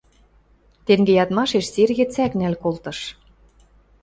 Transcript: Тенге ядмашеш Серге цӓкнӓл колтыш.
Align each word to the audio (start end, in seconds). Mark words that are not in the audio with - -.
Тенге 0.85 1.13
ядмашеш 1.23 1.65
Серге 1.73 2.05
цӓкнӓл 2.13 2.55
колтыш. 2.63 2.99